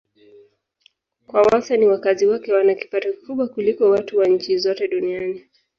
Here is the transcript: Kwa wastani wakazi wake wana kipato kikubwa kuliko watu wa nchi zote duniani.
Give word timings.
Kwa 1.27 1.41
wastani 1.41 1.87
wakazi 1.87 2.27
wake 2.27 2.53
wana 2.53 2.73
kipato 2.75 3.11
kikubwa 3.13 3.47
kuliko 3.47 3.89
watu 3.89 4.17
wa 4.17 4.25
nchi 4.27 4.57
zote 4.57 4.87
duniani. 4.87 5.43